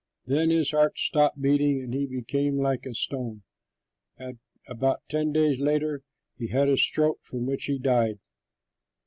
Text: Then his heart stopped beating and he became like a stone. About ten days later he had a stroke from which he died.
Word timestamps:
Then 0.25 0.49
his 0.49 0.71
heart 0.71 0.97
stopped 0.97 1.39
beating 1.39 1.79
and 1.79 1.93
he 1.93 2.07
became 2.07 2.57
like 2.57 2.87
a 2.87 2.95
stone. 2.95 3.43
About 4.67 4.97
ten 5.07 5.31
days 5.31 5.61
later 5.61 6.01
he 6.39 6.47
had 6.47 6.69
a 6.69 6.75
stroke 6.77 7.19
from 7.23 7.45
which 7.45 7.65
he 7.65 7.77
died. 7.77 8.17